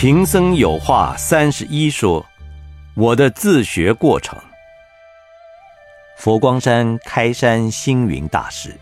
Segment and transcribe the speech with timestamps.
[0.00, 2.24] 贫僧有话三十一说，
[2.94, 4.38] 我的自学过程。
[6.16, 8.78] 佛光山开山星云大师，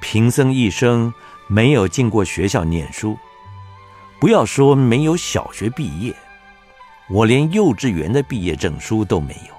[0.00, 1.12] 贫僧一生
[1.46, 3.18] 没有进过学校念书，
[4.18, 6.14] 不要说没有小学毕业，
[7.10, 9.54] 我连幼稚园的毕业证书都没有。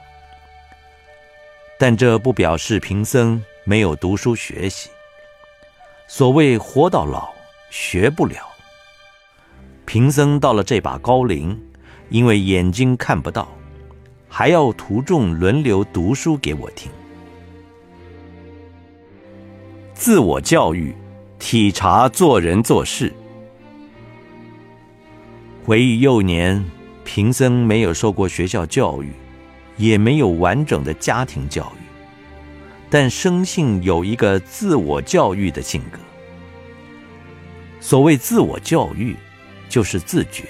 [1.77, 4.89] 但这不表示贫僧没有读书学习。
[6.07, 7.34] 所谓活到老。
[7.77, 8.37] 学不了。
[9.85, 11.61] 贫僧到了这把高龄，
[12.07, 13.49] 因为眼睛看不到，
[14.29, 16.89] 还要徒众轮流读书给我听。
[19.93, 20.95] 自我教育，
[21.37, 23.13] 体察做人做事。
[25.65, 26.63] 回忆幼年，
[27.03, 29.11] 贫僧没有受过学校教育，
[29.75, 31.83] 也没有完整的家庭教育，
[32.89, 35.99] 但生性有一个自我教育的性格。
[37.79, 39.15] 所谓自我教育，
[39.69, 40.43] 就是自觉，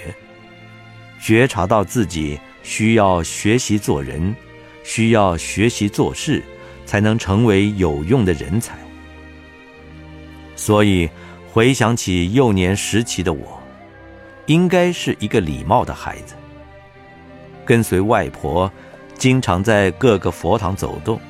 [1.20, 4.34] 觉察到自己需要学习做人，
[4.82, 6.42] 需要学习做事，
[6.84, 8.78] 才能成为有用的人才。
[10.54, 11.08] 所以
[11.52, 13.60] 回想起幼年时期的我，
[14.46, 16.34] 应该是一个礼貌的孩子，
[17.64, 18.70] 跟随外婆，
[19.18, 21.20] 经常在各个佛堂走动，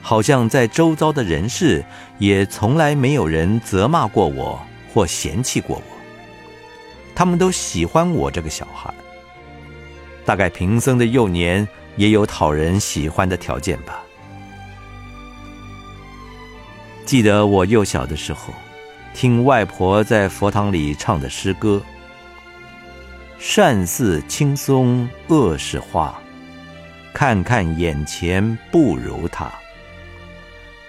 [0.00, 1.84] 好像在周遭的人世，
[2.18, 4.58] 也从来没有人责骂过我。
[4.96, 5.82] 或嫌弃过我，
[7.14, 8.94] 他们都喜欢我这个小孩。
[10.24, 14.02] 大概贫僧的幼年也有讨人喜欢的条件吧。
[17.04, 18.54] 记得我幼小的时候，
[19.12, 21.82] 听外婆在佛堂里唱的诗歌
[23.38, 26.18] ：“善似青松，恶是花，
[27.12, 29.52] 看看眼前不如他。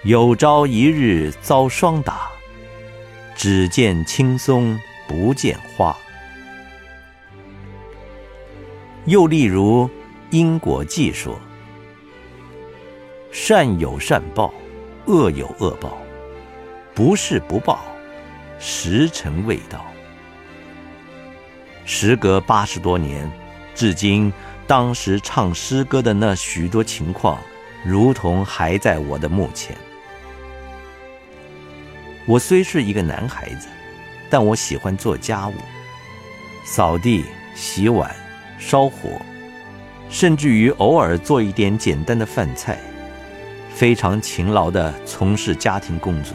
[0.04, 2.30] 有朝一日遭霜打。”
[3.38, 5.96] 只见青松不见花。
[9.04, 9.88] 又例如
[10.30, 11.38] 因果记说：
[13.30, 14.52] 善有善报，
[15.06, 15.96] 恶有恶报，
[16.96, 17.78] 不是不报，
[18.58, 19.86] 时辰未到。
[21.84, 23.30] 时隔八十多年，
[23.72, 24.32] 至今
[24.66, 27.38] 当时唱诗歌的那许多情况，
[27.84, 29.76] 如同还在我的目前。
[32.28, 33.68] 我虽是一个男孩子，
[34.28, 35.54] 但我喜欢做家务，
[36.62, 37.24] 扫地、
[37.54, 38.14] 洗碗、
[38.58, 39.08] 烧火，
[40.10, 42.78] 甚至于偶尔做一点简单的饭菜，
[43.74, 46.34] 非常勤劳地从事家庭工作。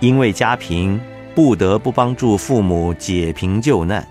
[0.00, 1.00] 因为家贫，
[1.32, 4.04] 不得不帮助父母解贫救难。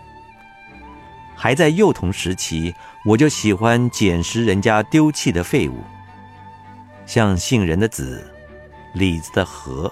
[1.35, 2.73] 还在幼童时期，
[3.03, 5.83] 我就喜欢捡拾人家丢弃的废物，
[7.05, 8.25] 像杏仁的籽、
[8.93, 9.91] 李子的核。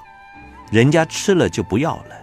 [0.72, 2.16] 人家吃了就不要了，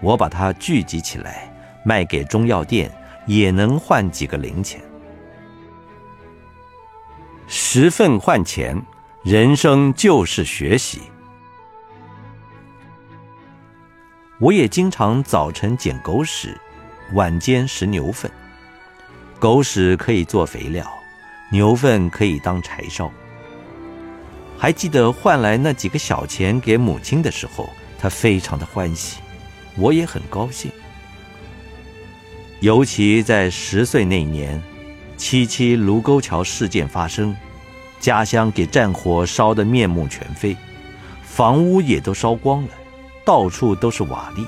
[0.00, 1.52] 我把它聚集起来
[1.84, 2.90] 卖给中药店，
[3.26, 4.80] 也能换几个零钱。
[7.46, 8.80] 十份换钱，
[9.22, 11.02] 人生就是学习。
[14.38, 16.58] 我也经常早晨捡狗屎，
[17.12, 18.30] 晚间拾牛粪。
[19.38, 20.90] 狗屎可以做肥料，
[21.50, 23.10] 牛粪可以当柴烧。
[24.56, 29.18] 还记得换来那几个小钱给母亲的时候，她非常的欢喜，
[29.76, 30.70] 我也很高兴。
[32.60, 34.62] 尤其在十岁那年，
[35.18, 37.36] 七七卢沟桥事件发生，
[38.00, 40.56] 家乡给战火烧得面目全非，
[41.22, 42.70] 房屋也都烧光了，
[43.22, 44.46] 到处都是瓦砾。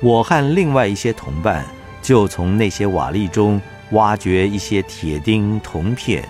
[0.00, 1.64] 我和另外一些同伴
[2.00, 3.60] 就从那些瓦砾中
[3.90, 6.26] 挖掘一些铁钉、铜片。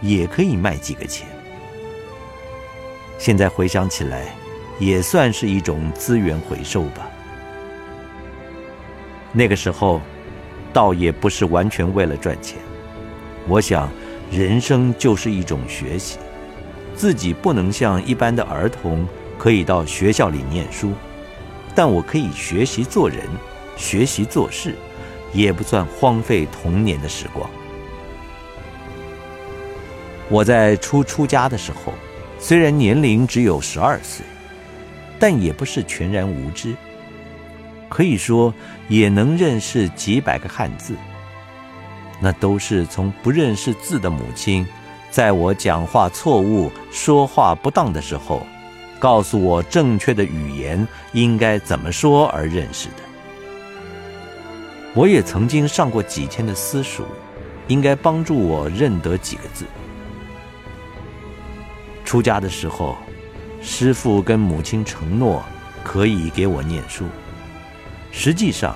[0.00, 1.26] 也可以卖几个钱。
[3.18, 4.34] 现在回想起来，
[4.78, 7.08] 也算是一种资源回收吧。
[9.32, 10.00] 那个时候，
[10.72, 12.58] 倒也不是完全为了赚钱。
[13.46, 13.88] 我想，
[14.30, 16.18] 人生就是一种学习，
[16.94, 20.92] 自己不能像一般的儿童可以到学校里念书，
[21.74, 23.18] 但我可以学习做人，
[23.76, 24.74] 学习做事，
[25.32, 27.48] 也不算荒废童年的时光。
[30.30, 31.92] 我在初出家的时候，
[32.38, 34.24] 虽然年龄只有十二岁，
[35.18, 36.74] 但也不是全然无知。
[37.88, 38.52] 可以说，
[38.88, 40.94] 也能认识几百个汉字。
[42.20, 44.66] 那都是从不认识字的母亲，
[45.10, 48.46] 在我讲话错误、说话不当的时候，
[48.98, 52.94] 告诉我正确的语言应该怎么说而认识的。
[54.94, 57.04] 我也曾经上过几天的私塾，
[57.68, 59.64] 应该帮助我认得几个字。
[62.08, 62.96] 出家的时候，
[63.60, 65.44] 师父跟母亲承诺
[65.84, 67.04] 可以给我念书。
[68.10, 68.74] 实际上，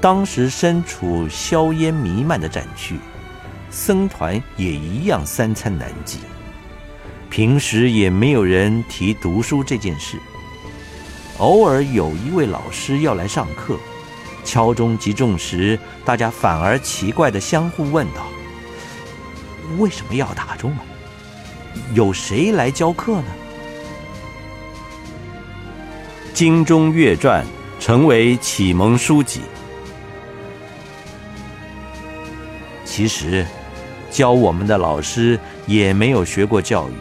[0.00, 2.96] 当时身处硝烟弥漫的战区，
[3.68, 6.20] 僧团也一样三餐难继，
[7.28, 10.16] 平时也没有人提读书这件事。
[11.36, 13.78] 偶尔有一位老师要来上课，
[14.46, 18.26] 敲钟击钟时，大家反而奇怪的相互问道
[19.76, 20.80] ：“为什么要打钟啊？
[21.94, 23.28] 有谁来教课呢？”
[26.38, 27.44] 《经中乐传》
[27.82, 29.40] 成为启蒙书籍。
[32.84, 33.46] 其实，
[34.10, 36.92] 教我们的老师也没有学过教育，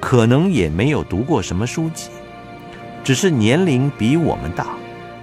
[0.00, 2.10] 可能也没有读过什么书籍。
[3.02, 4.76] 只是年龄比我们大，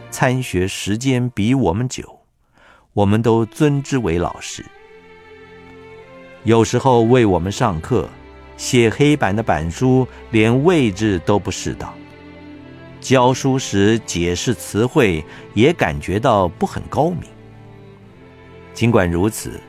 [0.10, 2.20] 参学时间比我们久，
[2.94, 4.66] 我们都尊之为老师。
[6.44, 8.08] 有时候为我们上课，
[8.58, 11.94] 写黑板的板书连位置都不适当，
[13.02, 15.24] 教书时解释词汇
[15.54, 17.22] 也感觉到不很高明。
[18.74, 19.60] 尽管如此，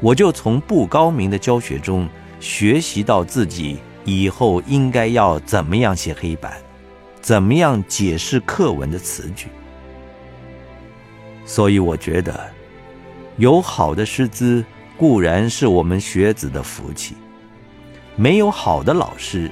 [0.00, 2.08] 我就从不高明的教学中
[2.40, 6.52] 学习到自己以后应该要怎么样写黑板。
[7.20, 9.46] 怎么样解释课文的词句？
[11.46, 12.38] 所以我觉得，
[13.38, 14.62] 有好的师资
[14.98, 17.14] 固然是我们学子的福气；
[18.16, 19.50] 没有好的老师，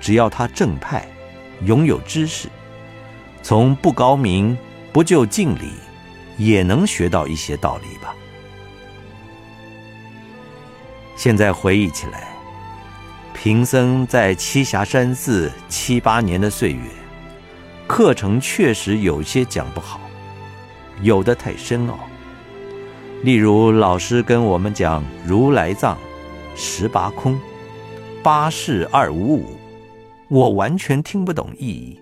[0.00, 1.06] 只要他正派，
[1.64, 2.48] 拥有知识，
[3.42, 4.56] 从不高明
[4.92, 5.70] 不就近礼，
[6.36, 8.14] 也能学到一些道理吧。
[11.16, 12.26] 现在回忆起来，
[13.32, 16.82] 贫僧在栖霞山寺七八年的岁月。
[17.86, 20.00] 课程确实有些讲不好，
[21.02, 21.98] 有的太深奥。
[23.22, 25.96] 例如，老师跟我们讲如来藏、
[26.56, 27.38] 十八空、
[28.22, 29.46] 八事二五五，
[30.28, 31.98] 我完全听不懂意义；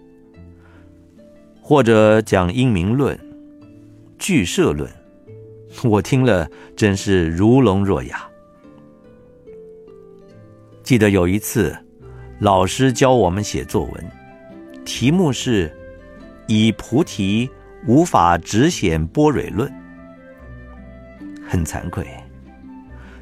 [1.62, 3.18] 或者讲因明论、
[4.18, 4.90] 俱舍论，
[5.82, 8.28] 我听了真是如聋若哑。
[10.82, 11.76] 记得有一次，
[12.38, 14.12] 老师教我们写作文，
[14.84, 15.74] 题目是。
[16.52, 17.48] 以菩提
[17.86, 19.72] 无法直显般若论，
[21.46, 22.04] 很惭愧，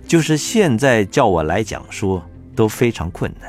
[0.07, 2.25] 就是现在叫我来讲说
[2.59, 3.49] 都非常困难，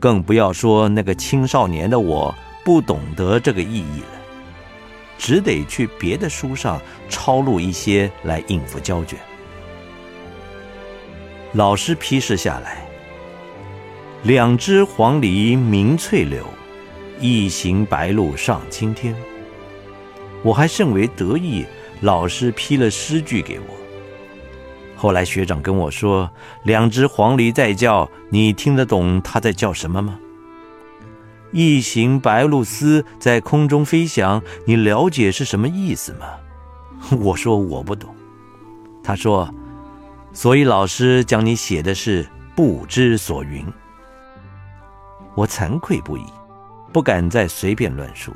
[0.00, 2.34] 更不要说那个青少年的我
[2.64, 4.18] 不懂得这个意义了，
[5.18, 6.80] 只得去别的书上
[7.10, 9.18] 抄录一些来应付交卷。
[11.52, 12.86] 老师批示下来：
[14.22, 16.42] 两只黄鹂鸣翠柳。
[17.20, 19.14] 一行白鹭上青天，
[20.42, 21.66] 我还甚为得意。
[22.00, 23.85] 老师批了诗句给我。
[24.96, 26.30] 后来学长跟我说
[26.64, 30.18] ：“两只黄鹂在叫，你听得懂它在叫什么吗？”
[31.52, 36.26] 一行白鹭丝在空中飞翔，你了解是什么意思吗？
[37.20, 38.14] 我说我不懂。
[39.04, 39.54] 他说
[40.32, 42.26] ：“所以老师将你写的是
[42.56, 43.64] 不知所云。”
[45.36, 46.24] 我惭愧不已。
[46.92, 48.32] 不敢再随便乱说。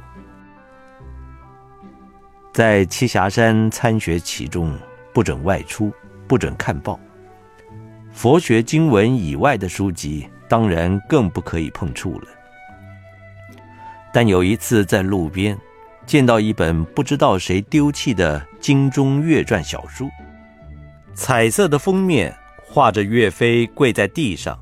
[2.53, 4.77] 在栖霞山参学其中，
[5.15, 5.91] 不准外出，
[6.31, 6.97] 不准看报。
[8.13, 12.29] 佛学经文以外的书籍，当然更不可以碰触了。
[14.13, 15.59] 但有一次在路边，
[16.07, 20.09] 见到一本不知道谁丢弃的《经中岳传》小书，
[21.15, 22.33] 彩色的封面
[22.65, 24.57] 画着岳飞跪在地上。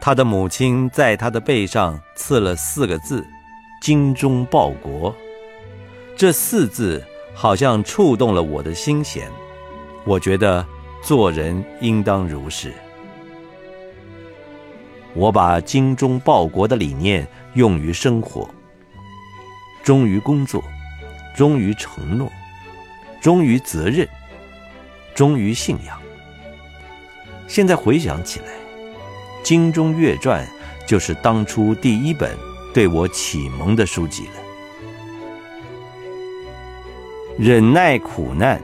[0.00, 3.26] 他的母亲在他的背上刺了四个字
[3.82, 5.12] ：“精忠报国。”
[6.14, 9.28] 这四字好像触动了我的心弦。
[10.04, 10.64] 我觉得
[11.06, 12.74] 做人应当如是。
[15.14, 18.50] 我把精忠报国的理念用于生活：
[19.84, 20.60] 忠于工作，
[21.36, 22.28] 忠于承诺，
[23.20, 24.04] 忠于责任，
[25.14, 25.96] 忠于信仰。
[27.46, 28.46] 现在回想起来。
[29.44, 30.44] 《精忠岳传》
[30.88, 32.36] 就是当初第一本
[32.74, 34.32] 对我启蒙的书籍了。
[37.38, 38.60] 忍耐苦难，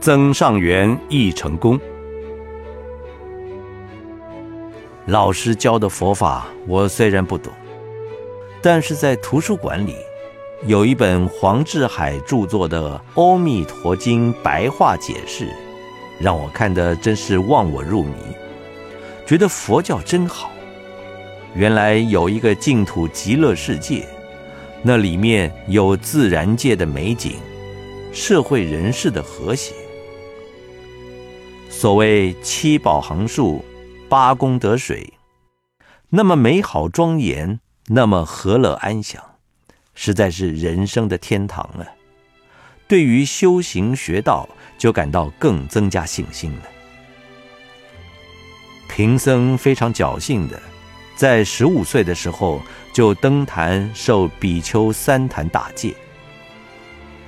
[0.00, 1.78] 增上缘亦成功。
[5.06, 7.52] 老师教的佛法，我虽然不懂，
[8.60, 9.94] 但是在图书馆里
[10.66, 15.48] 有一本黄志海著作的《阿弥陀经》白话解释，
[16.18, 18.14] 让我看得真是忘我入迷。
[19.24, 20.50] 觉得佛教真好，
[21.54, 24.04] 原来有一个净土极乐世界，
[24.82, 27.36] 那里面有自然界的美景，
[28.12, 29.72] 社会人士的和谐。
[31.86, 33.64] 所谓七宝行树，
[34.08, 35.12] 八功德水，
[36.08, 39.22] 那么美好庄严，那么和乐安详，
[39.94, 41.86] 实在是人生的天堂了。
[42.88, 46.62] 对于修行学道，就感到更增加信心了。
[48.88, 50.60] 贫僧非常侥幸的，
[51.14, 52.60] 在十五岁的时候
[52.92, 55.94] 就登坛受比丘三坛大戒。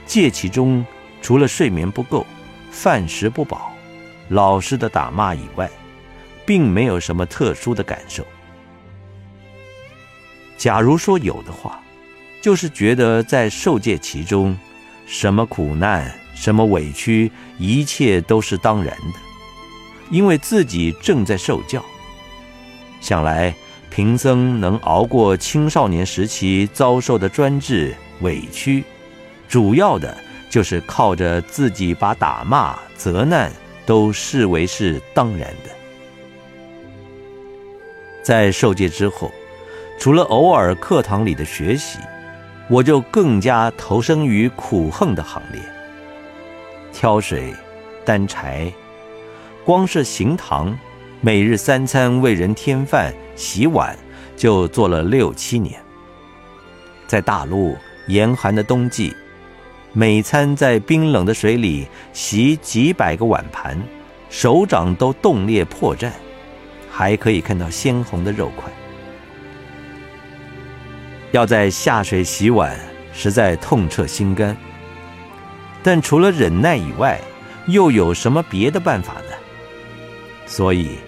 [0.04, 0.84] 戒其中，
[1.22, 2.26] 除了睡眠不够、
[2.72, 3.70] 饭食不饱、
[4.28, 5.70] 老师的打骂以外，
[6.46, 8.26] 并没有什么特殊的感受。
[10.56, 11.80] 假如说有的话，
[12.42, 14.58] 就是觉得在受戒其中，
[15.06, 19.18] 什么苦难、什么委屈，一切都是当然的，
[20.10, 21.84] 因为自己正在受教。
[23.00, 23.54] 想来
[23.88, 28.84] 贫僧能熬过青少年时期遭受的专制委屈。
[29.48, 30.16] 主要的
[30.50, 33.50] 就是靠着自己把打骂、责难
[33.88, 35.70] 都视为是当然的。
[38.22, 39.32] 在受戒之后，
[39.98, 41.98] 除了偶尔课堂里的学习，
[42.68, 45.62] 我就更加投身于苦恨的行列。
[46.92, 47.54] 挑水、
[48.04, 48.70] 担柴，
[49.64, 50.78] 光是行堂，
[51.22, 53.96] 每日三餐为人添饭、洗碗，
[54.36, 55.80] 就做了六七年。
[57.06, 57.74] 在大陆
[58.08, 59.16] 严寒的冬季。
[59.92, 63.76] 每餐在冰冷的水里洗几百个碗盘，
[64.28, 66.10] 手掌都冻裂破绽，
[66.90, 68.70] 还可以看到鲜红的肉块。
[71.32, 72.78] 要在下水洗碗，
[73.12, 74.56] 实在痛彻心肝。
[75.82, 77.20] 但除了忍耐以外，
[77.66, 79.34] 又有什么别的办法呢？
[80.46, 80.98] 所以，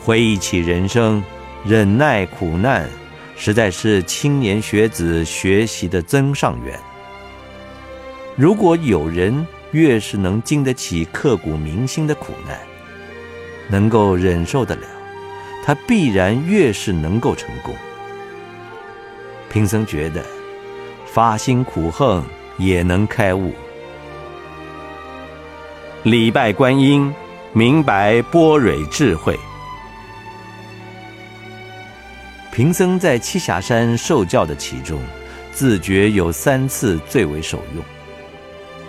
[0.00, 1.22] 回忆起人生，
[1.64, 2.88] 忍耐苦难，
[3.36, 6.78] 实在是青年学子学习的增上缘。
[8.36, 12.58] 如果有人越是能经得起刻骨铭心的苦难，
[13.68, 14.82] 能够忍受得了，
[15.64, 17.72] 他必然越是能够成功。
[19.48, 20.24] 贫僧觉得，
[21.06, 22.20] 发心苦恨
[22.58, 23.54] 也能开悟。
[26.02, 27.14] 礼拜观音，
[27.52, 29.38] 明白波蕊智慧。
[32.50, 35.00] 贫僧在栖霞山受教的其中，
[35.52, 37.84] 自觉有三次最为受用。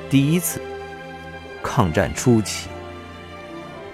[0.07, 0.61] 第一次，
[1.63, 2.69] 抗战初期，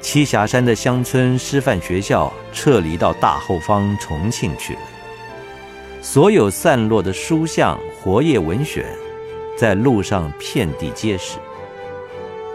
[0.01, 4.79] 栖霞山的乡村师范学校撤离到大后方重庆去了。
[6.01, 8.85] 所有散落的书像、活页文选，
[9.57, 11.37] 在路上遍地皆是。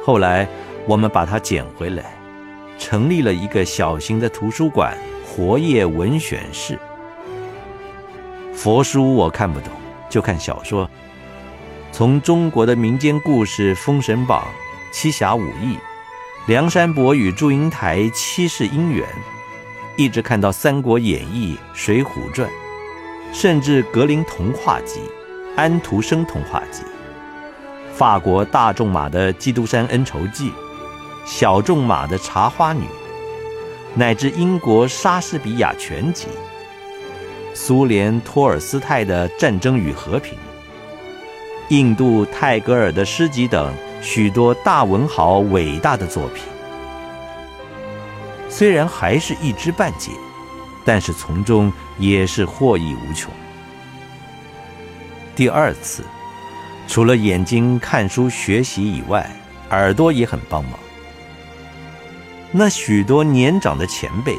[0.04, 0.46] 后来
[0.86, 2.14] 我们把它捡回来，
[2.78, 6.78] 成立了一个小型的图书馆——活页文选室。
[8.52, 9.72] 佛书我看不懂，
[10.10, 10.88] 就看小说。
[11.96, 14.46] 从中国的民间故事《封神榜》
[14.94, 15.76] 《七侠五义》
[16.44, 19.02] 《梁山伯与祝英台七世姻缘》，
[19.96, 22.46] 一直看到《三国演义》《水浒传》，
[23.32, 25.00] 甚至格林童话集、
[25.56, 26.82] 安徒生童话集、
[27.94, 30.50] 法国大仲马的《基督山恩仇记》、
[31.24, 32.82] 小仲马的《茶花女》，
[33.94, 36.26] 乃至英国莎士比亚全集、
[37.54, 40.34] 苏联托尔斯泰的《战争与和平》。
[41.68, 46.44] 印度泰戈尔的诗集等许多大文豪伟大的作品，
[48.48, 50.12] 虽然还是一知半解，
[50.84, 53.32] 但是从中也是获益无穷。
[55.34, 56.04] 第二次，
[56.86, 59.28] 除了眼睛看书学习以外，
[59.70, 60.78] 耳朵也很帮忙。
[62.52, 64.36] 那许多年长的前辈，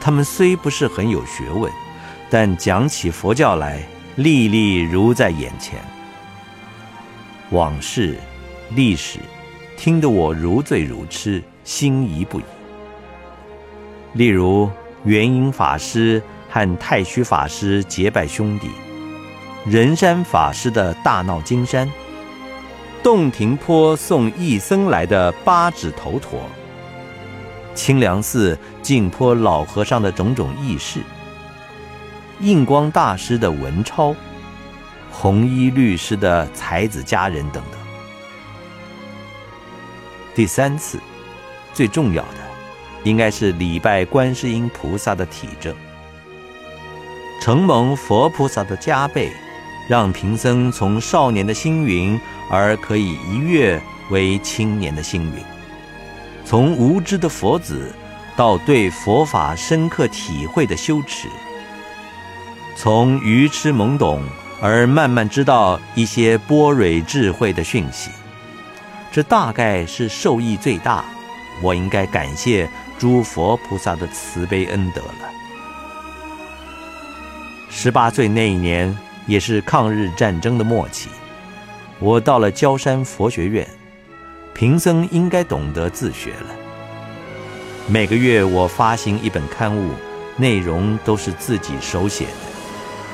[0.00, 1.70] 他们虽不是很有学问，
[2.30, 3.82] 但讲起佛教来，
[4.14, 5.80] 历历如在眼前。
[7.50, 8.16] 往事、
[8.70, 9.20] 历史，
[9.76, 12.44] 听得我如醉如痴，心仪不已。
[14.14, 14.68] 例如，
[15.04, 18.68] 元婴法师和太虚法师结拜兄弟，
[19.64, 21.88] 仁山法师的大闹金山，
[23.00, 26.40] 洞庭坡送义僧来的八指头陀，
[27.76, 30.98] 清凉寺净坡老和尚的种种轶事，
[32.40, 34.16] 印光大师的文钞。
[35.18, 37.80] 红衣律师的才子佳人等等。
[40.34, 41.00] 第三次，
[41.72, 42.38] 最重要的，
[43.02, 45.74] 应该是礼拜观世音菩萨的体证。
[47.40, 49.32] 承蒙佛菩萨的加倍，
[49.88, 52.20] 让贫僧从少年的星云，
[52.50, 53.80] 而可以一跃
[54.10, 55.42] 为青年的星云；
[56.44, 57.90] 从无知的佛子，
[58.36, 61.28] 到对佛法深刻体会的羞耻；
[62.76, 64.22] 从愚痴懵懂。
[64.60, 68.10] 而慢慢知道一些波蕊智慧的讯息，
[69.12, 71.04] 这大概是受益最大。
[71.62, 75.30] 我应该感谢诸佛菩萨的慈悲恩德了。
[77.70, 78.96] 十八岁那一年，
[79.26, 81.08] 也是抗日战争的末期。
[81.98, 83.66] 我到了焦山佛学院，
[84.54, 86.54] 贫僧应该懂得自学了。
[87.86, 89.92] 每个月我发行一本刊物，
[90.36, 92.45] 内容都是自己手写的，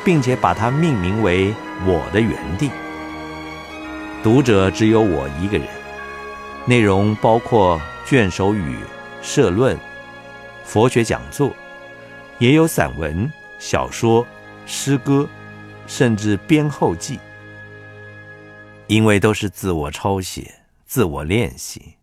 [0.04, 1.54] 并且把它命名为
[1.86, 2.70] “我的园地”。
[4.22, 5.66] 读者只有我一个人，
[6.66, 8.78] 内容包括卷首语、
[9.20, 9.76] 社论、
[10.64, 11.54] 佛学讲座，
[12.38, 14.26] 也有散文、小说、
[14.64, 15.28] 诗歌，
[15.86, 17.18] 甚至编后记。
[18.88, 20.54] 因为都是自我抄写、
[20.84, 21.94] 自我练习，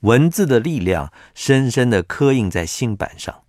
[0.00, 3.42] 文字的力量深深的刻印在心板上。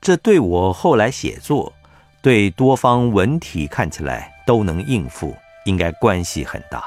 [0.00, 1.72] 这对我后来写作，
[2.22, 6.84] 对多方文体看起来都能应付，应该关系很大。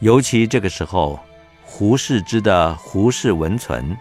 [0.00, 1.18] 尤其这个时候，
[1.64, 3.96] 胡适之的《胡适文存》，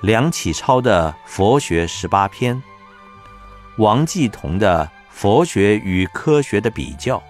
[0.00, 2.56] 梁启超的《佛学十八篇》，
[3.78, 4.90] 王继同的。
[5.14, 7.22] 佛学与科学的比较，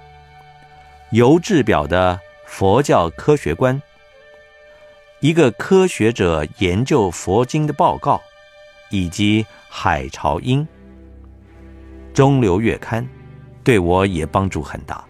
[1.10, 3.82] 尤志表的佛教科学观，
[5.18, 8.22] 一个科学者研究佛经的报告，
[8.92, 10.68] 以及海潮音、
[12.12, 13.04] 中流月刊，
[13.64, 15.02] 对我也帮助很大。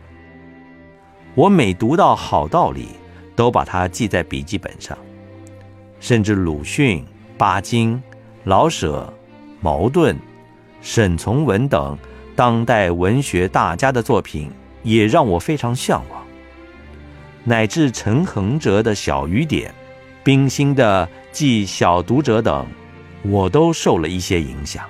[1.34, 2.90] 我每读到好道理，
[3.34, 4.96] 都把它记在笔记本上，
[5.98, 7.04] 甚至鲁迅、
[7.36, 8.00] 巴金、
[8.44, 9.12] 老舍、
[9.60, 10.16] 茅盾、
[10.80, 11.98] 沈从文等。
[12.34, 14.50] 当代文学大家的作品
[14.82, 16.24] 也让我非常向往，
[17.44, 19.74] 乃至陈恒哲的小雨点、
[20.24, 22.66] 冰心的记小读者等，
[23.22, 24.84] 我都受了一些影响。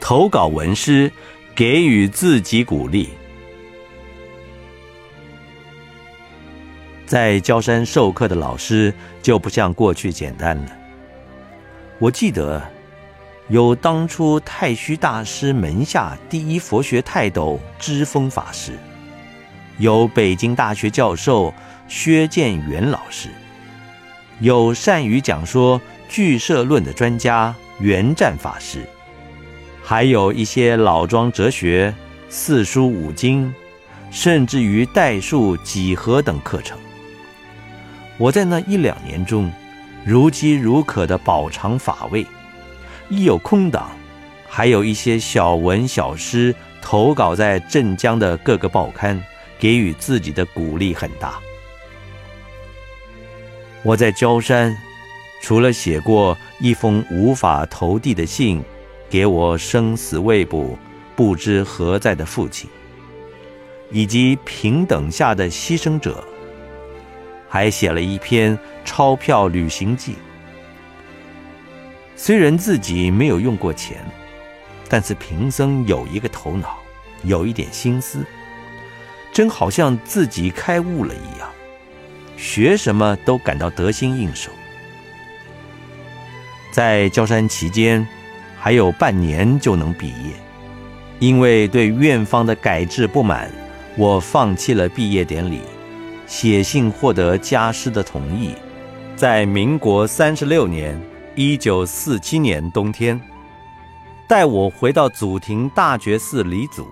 [0.00, 1.10] 投稿文诗，
[1.54, 3.10] 给予自己鼓励。
[7.06, 8.92] 在焦山授课的老师
[9.22, 10.76] 就不像过去简单了，
[11.98, 12.62] 我记得。
[13.48, 18.72] 有当初太虚大师门下第一佛学泰斗知风法师，
[19.78, 21.54] 有北京大学教授
[21.86, 23.28] 薛建元老师，
[24.40, 28.86] 有善于讲说俱舍论的专家圆湛法师，
[29.82, 31.94] 还有一些老庄哲学、
[32.28, 33.52] 四书五经，
[34.10, 36.78] 甚至于代数、几何等课程。
[38.18, 39.50] 我在那一两年中，
[40.04, 42.26] 如饥如渴的饱尝法味。
[43.08, 43.90] 一有空档，
[44.48, 49.22] 还有一些小文小诗投稿在镇江的各个报刊，
[49.58, 51.38] 给予自己的鼓励很大。
[53.86, 54.76] 我在焦山，
[55.40, 58.60] 除了写过一封无法投递的信，
[59.08, 60.76] 给我生死未卜、
[61.14, 62.68] 不知何在的父亲，
[63.92, 66.24] 以及平等下的牺牲者，
[67.48, 70.16] 还写了一篇钞票旅行记。
[72.16, 74.04] 虽然自己没有用过钱，
[74.88, 76.76] 但是贫僧有一个头脑，
[77.22, 78.26] 有一点心思，
[79.32, 81.48] 真好像自己开悟了一样，
[82.36, 84.50] 学什么都感到得心应手。
[86.70, 88.06] 在焦山期间，
[88.58, 90.32] 还有半年就能毕业，
[91.18, 93.50] 因为对院方的改制不满，
[93.96, 95.60] 我放弃了毕业典礼，
[96.26, 98.54] 写信获得家师的同意，
[99.16, 101.00] 在民国三十六年。
[101.38, 103.20] 一九四七年冬天，
[104.26, 106.88] 带我回到祖庭大觉寺礼祖，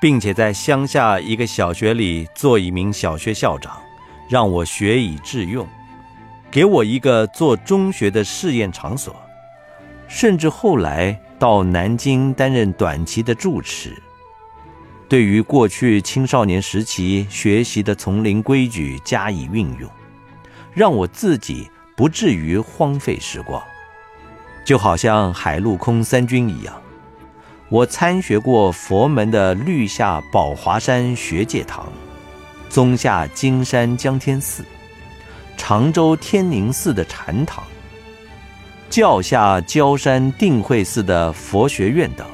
[0.00, 3.78] 并且在乡下一个小学里做一名小学校长，
[4.30, 5.68] 让我学以致用，
[6.50, 9.14] 给我一个做中学的试验场所，
[10.08, 13.94] 甚至后来到南京担任短期的住持。
[15.08, 19.90] 对于过去青少年时期学习的丛林规矩加以运用，
[20.72, 21.68] 让我自己。
[21.96, 23.62] 不至于荒废时光，
[24.64, 26.74] 就好像海陆空三军一样。
[27.68, 31.92] 我参学过佛门的绿下宝华山学戒堂，
[32.70, 34.64] 宗下金山江天寺，
[35.56, 37.64] 常州天宁寺的禅堂，
[38.88, 42.24] 教下焦山定慧寺的佛学院等。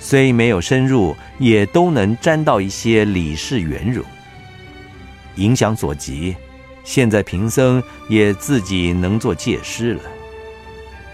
[0.00, 4.04] 虽没有深入，也都能沾到一些理事圆融。
[5.36, 6.34] 影响所及。
[6.82, 10.02] 现在贫僧也自己能做戒师了，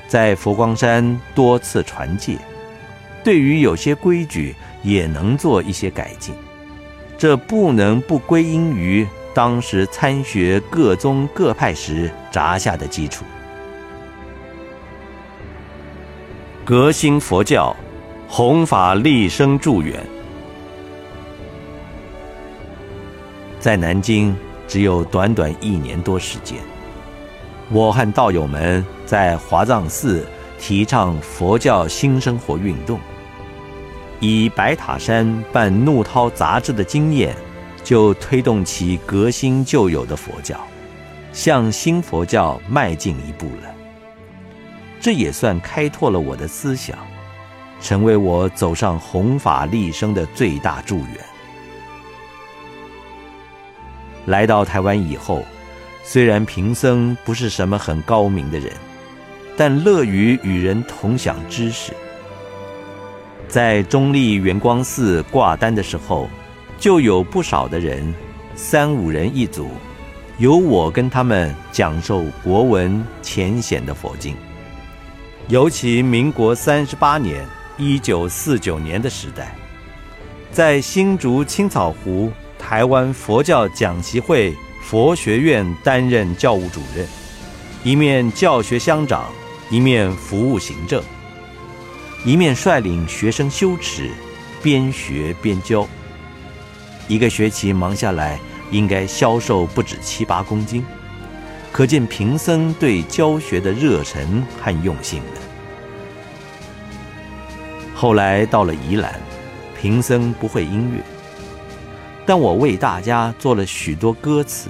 [0.09, 2.37] 在佛光山多次传戒，
[3.23, 6.35] 对于有些规矩也能做一些改进。
[7.21, 13.27] 这不能不归因于当时参学各宗各派时扎下的基础。
[16.65, 17.77] 革新佛教，
[18.27, 20.03] 弘法立生助远，
[23.59, 24.35] 在南京。
[24.67, 26.57] 只有短短一年多时间，
[27.71, 30.25] 我和道友们在华藏寺
[30.61, 33.01] 提倡佛教新生活运动。
[34.21, 37.35] 以白塔山办怒涛杂志的经验，
[37.83, 40.61] 就推动起革新旧有的佛教，
[41.33, 43.75] 向新佛教迈进一步了。
[45.01, 46.99] 这也算开拓了我的思想，
[47.81, 51.17] 成为我走上弘法立生的最大助缘。
[54.27, 55.43] 来到台湾以后，
[56.05, 58.71] 虽然贫僧不是什么很高明的人，
[59.57, 61.95] 但乐于与人同享知识。
[63.51, 66.31] 在中立圆光寺挂单的时候，
[66.79, 68.15] 就有不少的人，
[68.55, 69.69] 三五人一组，
[70.39, 74.37] 由我跟他们讲授国文浅显的佛经。
[75.49, 77.45] 尤其民国三十八年
[77.77, 79.53] （一九四九年）的时代，
[80.53, 87.05] 在新竹青草湖台湾佛教讲习会佛学院担任教务主任，
[87.83, 89.25] 一面教学乡长，
[89.71, 91.03] 一面服务行政，
[92.23, 94.11] 一面率领学生修持，
[94.63, 95.87] 边学边教。
[97.09, 98.39] 一个学期忙下来，
[98.71, 100.85] 应该消瘦不止七八公斤。
[101.73, 105.23] 可见贫僧对教学的热忱和用心。
[107.95, 109.19] 后来到了宜兰，
[109.81, 111.03] 贫僧不会音乐，
[112.27, 114.69] 但我为大家做了许多歌词，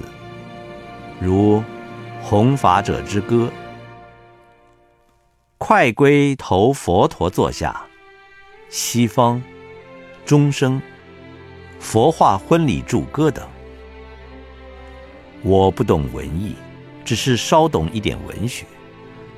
[1.19, 1.59] 如
[2.23, 3.51] 《弘法者之歌》
[5.71, 7.81] ：“快归头佛陀座下，
[8.69, 9.41] 西方
[10.27, 10.83] 钟声，
[11.79, 13.49] 佛化婚礼祝歌等。”
[15.45, 16.57] 我不懂文艺。
[17.05, 18.67] 只是稍懂一点文学，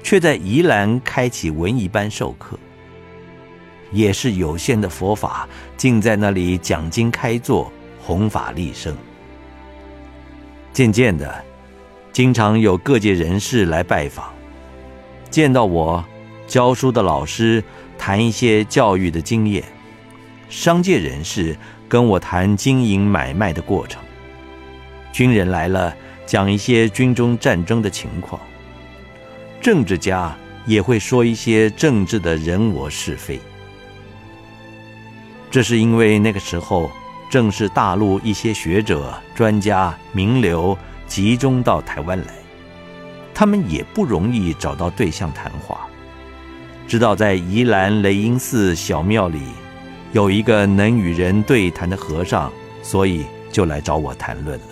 [0.03, 2.59] 却在宜兰开启文艺班授课。
[3.91, 8.97] 也是有限的佛法，竟在那里讲经开座，弘法利生。
[10.73, 11.45] 渐渐的，
[12.11, 14.33] 经常有各界人士来拜访，
[15.31, 16.03] 见到我
[16.53, 17.65] 教书的老师，
[17.97, 19.63] 谈一些教育的经验；
[20.51, 21.57] 商界人士
[21.89, 23.99] 跟我谈经营买卖的过程；
[25.15, 25.95] 军人来了。
[26.27, 28.39] 讲一些军中战争的情况，
[29.63, 30.37] 政治家
[30.67, 33.41] 也会说一些政治的人我是非。
[35.51, 36.91] 这是因为那个时候
[37.31, 42.35] 正是大陆一些学者、专家、名流集中到台湾来，
[43.33, 45.89] 他们也不容易找到对象谈话。
[46.93, 49.41] 知道在宜兰雷音寺小庙里
[50.13, 52.53] 有一个能与人对谈的和尚，
[52.83, 54.67] 所以就来找我谈论了。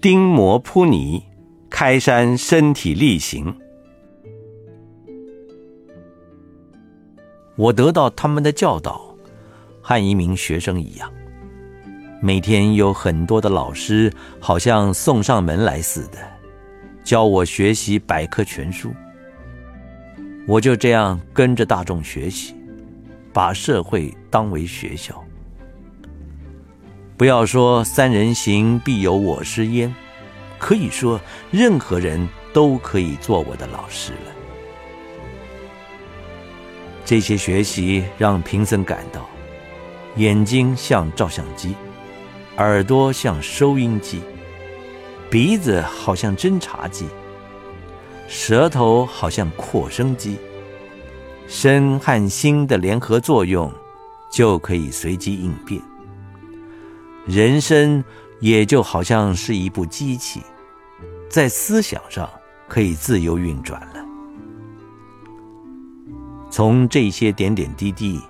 [0.00, 1.20] 丁摩铺尼，
[1.68, 3.52] 开山身体力行。
[7.56, 9.00] 我得到他们的教导，
[9.82, 11.12] 和一名学生一样。
[12.22, 16.18] 每天有很多的老师，好像送上门来似的，
[17.06, 18.92] 教我学习百科全书。
[20.44, 22.52] 我就这样跟着大众学习，
[23.32, 25.24] 把社会当为学校。
[27.16, 29.94] 不要说三人行必有我师焉，
[30.58, 31.20] 可以说
[31.52, 34.32] 任何人都可以做我的老师了。
[37.04, 39.24] 这些学习让贫僧感到，
[40.16, 41.76] 眼睛像照相机，
[42.56, 44.20] 耳朵像收音机，
[45.30, 47.06] 鼻子好像侦察机，
[48.28, 50.38] 舌头好像扩声机，
[51.48, 53.72] 身和心的联合作用
[54.30, 55.80] 就可以随机应变。
[57.26, 58.02] 人生
[58.40, 60.40] 也就好像是一部机器，
[61.28, 62.30] 在思想上
[62.68, 64.04] 可以自由运转了。
[66.50, 68.20] 从这些点点滴滴，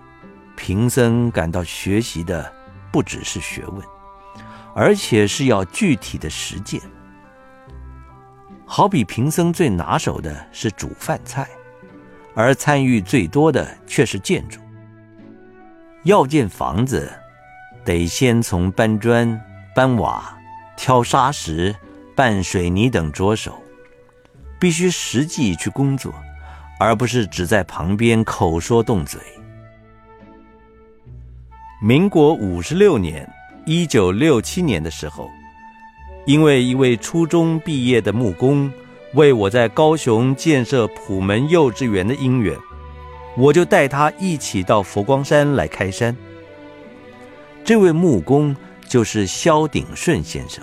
[0.57, 2.51] 贫僧感到学习的
[2.91, 3.83] 不只是学问，
[4.77, 6.79] 而且是要具体的实践。
[8.67, 11.49] 好比贫僧最拿手的是煮饭菜，
[12.35, 14.61] 而参与最多的却是建筑。
[16.05, 17.11] 要建房子。
[17.85, 19.41] 得先从搬砖、
[19.73, 20.37] 搬瓦、
[20.77, 21.73] 挑沙石、
[22.17, 23.63] 拌水泥等着手，
[24.59, 26.13] 必须实际去工作，
[26.81, 29.21] 而不是只在旁边口说动嘴。
[31.81, 33.33] 民国五十六年
[33.69, 35.29] （一九六七年）的时候，
[36.25, 38.73] 因为一位初中毕业的木工
[39.15, 42.57] 为我在高雄建设普门幼稚园的因缘，
[43.37, 46.17] 我就带他一起到佛光山来开山。
[47.65, 48.55] 这位木工
[48.87, 50.63] 就是萧鼎顺先生。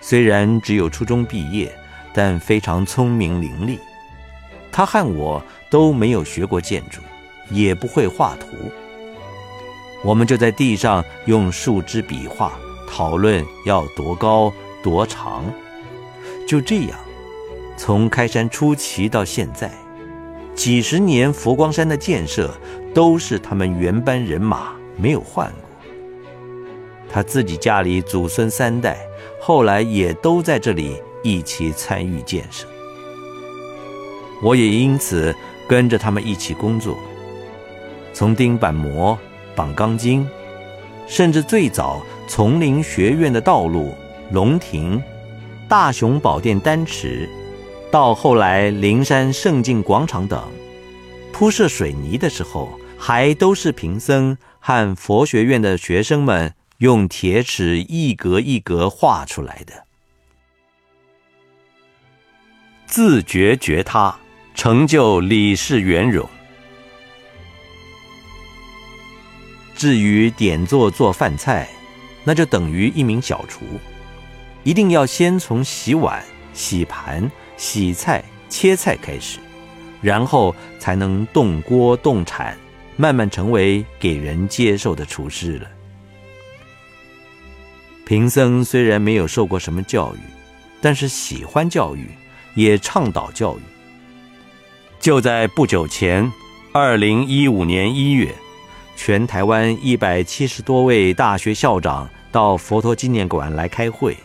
[0.00, 1.70] 虽然只有初中毕业，
[2.14, 3.78] 但非常聪明伶俐。
[4.72, 7.02] 他和我都没有学过建筑，
[7.50, 8.46] 也不会画图。
[10.06, 12.52] 我们就在地上用树枝比划，
[12.88, 15.44] 讨论要多高多长。
[16.46, 16.96] 就这样，
[17.76, 19.68] 从开山初期到现在，
[20.54, 22.56] 几十年佛光山的建设
[22.94, 25.60] 都是他们原班人马，没有换过。
[27.10, 28.96] 他自己家里祖孙三代，
[29.40, 32.64] 后来也都在这里一起参与建设。
[34.40, 35.34] 我也因此
[35.66, 36.96] 跟着他们一起工作，
[38.12, 39.18] 从钉板模、
[39.56, 40.24] 绑钢筋，
[41.08, 43.94] 甚至最早丛林学院的道路、
[44.30, 45.02] 龙亭、
[45.68, 47.28] 大雄宝殿丹池，
[47.90, 50.40] 到后来灵山圣境广场等，
[51.32, 59.72] 铺设水泥的时候，还都是贫僧和佛学院的学生们用铁尺一格一格画出来的。
[62.86, 64.16] 自觉觉他。
[64.58, 66.26] 成就李氏圆融。
[69.76, 71.68] 至于点做做饭菜，
[72.24, 73.64] 那就等于一名小厨，
[74.64, 79.38] 一定要先从洗碗、洗盘、洗菜、切菜开始，
[80.00, 82.56] 然后才能动锅动铲，
[82.96, 85.68] 慢慢成为给人接受的厨师了。
[88.06, 90.20] 贫僧虽然没有受过什么教育，
[90.80, 92.08] 但是喜欢教育，
[92.54, 93.60] 也倡导教育。
[95.00, 96.32] 就在不久前，
[96.72, 98.34] 二零一五年一月，
[98.96, 104.16] 全台湾一百七十多位大学校长到佛陀纪念馆来开会。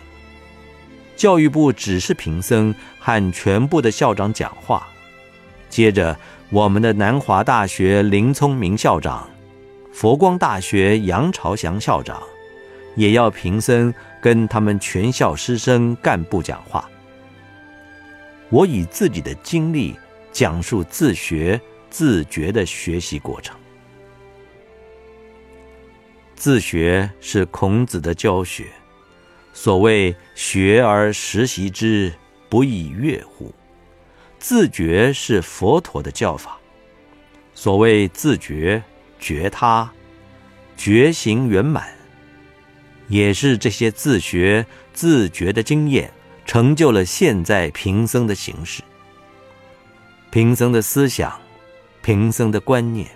[1.15, 4.87] 教育部指示贫僧和全部的校长讲话。
[5.69, 6.17] 接着，
[6.49, 9.29] 我们的南华大学林聪明校长、
[9.93, 12.19] 佛光大学杨朝祥校长，
[12.95, 16.89] 也要贫僧跟他们全校师生干部讲话。
[18.49, 19.95] 我以自己的经历。
[20.33, 23.53] 讲述自学自觉的学习过程。
[26.41, 28.65] 自学是孔子的教学，
[29.53, 32.11] 所谓“学而时习之，
[32.49, 33.53] 不亦说乎”。
[34.41, 36.57] 自觉是佛陀的教法，
[37.53, 38.81] 所谓自觉
[39.19, 39.87] 觉他，
[40.75, 41.93] 觉行圆满，
[43.07, 46.11] 也是这些自学自觉的经验，
[46.47, 48.81] 成就了现在贫僧的形式。
[50.31, 51.39] 贫僧的思想，
[52.01, 53.07] 贫僧的观念，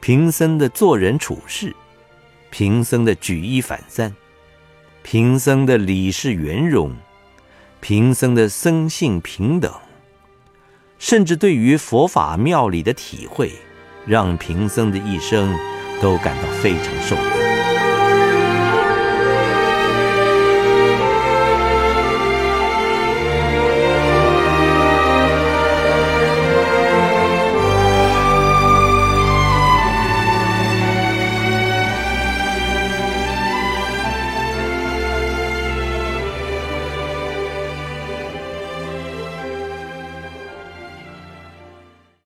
[0.00, 1.72] 贫僧的做人处事，
[2.56, 4.14] 贫僧的举一反三，
[5.02, 6.94] 贫僧的理事圆融，
[7.80, 9.74] 贫僧的生性平等，
[10.96, 13.50] 甚至对于佛法妙理的体会，
[14.06, 15.52] 让贫僧的一生
[16.00, 17.53] 都感到非常受用。